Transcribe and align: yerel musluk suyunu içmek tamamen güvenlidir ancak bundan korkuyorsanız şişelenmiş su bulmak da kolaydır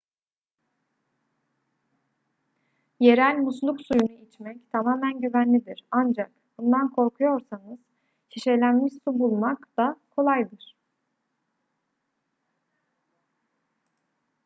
yerel 2.99 3.37
musluk 3.37 3.81
suyunu 3.81 4.11
içmek 4.21 4.71
tamamen 4.71 5.21
güvenlidir 5.21 5.83
ancak 5.91 6.31
bundan 6.57 6.89
korkuyorsanız 6.91 7.79
şişelenmiş 8.29 8.93
su 8.93 9.19
bulmak 9.19 9.77
da 9.77 9.95
kolaydır 10.15 10.75